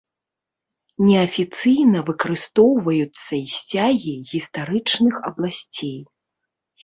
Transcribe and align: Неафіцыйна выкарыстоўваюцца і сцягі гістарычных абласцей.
Неафіцыйна 1.07 1.99
выкарыстоўваюцца 2.07 3.31
і 3.39 3.47
сцягі 3.57 4.15
гістарычных 4.33 5.13
абласцей. 5.31 5.95